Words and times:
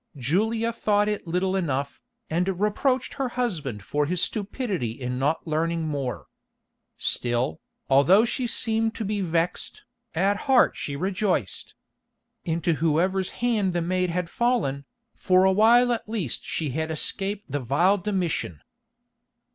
Julia 0.17 0.73
thought 0.73 1.07
it 1.07 1.27
little 1.27 1.55
enough, 1.55 2.01
and 2.27 2.59
reproached 2.59 3.13
her 3.13 3.29
husband 3.29 3.83
for 3.83 4.07
his 4.07 4.19
stupidity 4.19 4.99
in 4.99 5.19
not 5.19 5.45
learning 5.45 5.87
more. 5.87 6.25
Still, 6.97 7.61
although 7.87 8.25
she 8.25 8.47
seemed 8.47 8.95
to 8.95 9.05
be 9.05 9.21
vexed, 9.21 9.83
at 10.15 10.37
heart 10.49 10.75
she 10.75 10.95
rejoiced. 10.95 11.75
Into 12.43 12.73
whoever's 12.73 13.29
hand 13.45 13.73
the 13.73 13.81
maid 13.83 14.09
had 14.09 14.27
fallen, 14.27 14.85
for 15.13 15.43
a 15.45 15.53
while 15.53 15.93
at 15.93 16.09
least 16.09 16.43
she 16.43 16.71
had 16.71 16.89
escaped 16.89 17.51
the 17.51 17.59
vile 17.59 17.99
Domitian. 17.99 18.59